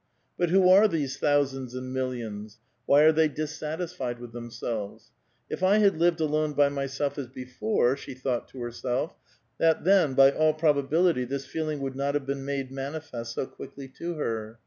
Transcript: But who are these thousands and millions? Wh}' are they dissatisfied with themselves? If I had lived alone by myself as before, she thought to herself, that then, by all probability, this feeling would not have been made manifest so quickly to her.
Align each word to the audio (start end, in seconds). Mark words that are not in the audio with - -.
But 0.35 0.49
who 0.49 0.67
are 0.67 0.87
these 0.87 1.17
thousands 1.19 1.75
and 1.75 1.93
millions? 1.93 2.57
Wh}' 2.89 2.93
are 3.09 3.11
they 3.11 3.27
dissatisfied 3.27 4.17
with 4.17 4.31
themselves? 4.31 5.11
If 5.47 5.61
I 5.61 5.77
had 5.77 5.99
lived 5.99 6.19
alone 6.19 6.53
by 6.53 6.69
myself 6.69 7.19
as 7.19 7.27
before, 7.27 7.95
she 7.95 8.15
thought 8.15 8.47
to 8.47 8.61
herself, 8.63 9.15
that 9.59 9.83
then, 9.83 10.15
by 10.15 10.31
all 10.31 10.55
probability, 10.55 11.23
this 11.25 11.45
feeling 11.45 11.81
would 11.81 11.95
not 11.95 12.15
have 12.15 12.25
been 12.25 12.43
made 12.43 12.71
manifest 12.71 13.35
so 13.35 13.45
quickly 13.45 13.87
to 13.99 14.15
her. 14.15 14.57